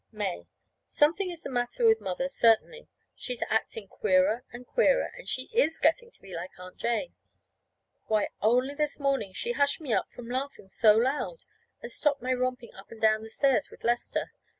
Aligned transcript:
May. 0.11 0.47
Something 0.83 1.29
is 1.29 1.43
the 1.43 1.51
matter 1.51 1.85
with 1.85 2.01
Mother, 2.01 2.27
certainly. 2.27 2.87
She's 3.13 3.43
acting 3.51 3.87
queerer 3.87 4.43
and 4.51 4.65
queerer, 4.65 5.11
and 5.15 5.29
she 5.29 5.43
is 5.53 5.77
getting 5.77 6.09
to 6.09 6.21
be 6.23 6.33
like 6.33 6.57
Aunt 6.57 6.77
Jane. 6.77 7.13
Why, 8.07 8.29
only 8.41 8.73
this 8.73 8.99
morning 8.99 9.33
she 9.33 9.51
hushed 9.51 9.79
me 9.79 9.93
up 9.93 10.09
from 10.09 10.27
laughing 10.27 10.69
so 10.69 10.95
loud, 10.97 11.43
and 11.83 11.91
stopped 11.91 12.23
my 12.23 12.33
romping 12.33 12.73
up 12.73 12.89
and 12.89 12.99
down 12.99 13.21
the 13.21 13.29
stairs 13.29 13.69
with 13.69 13.83
Lester. 13.83 14.31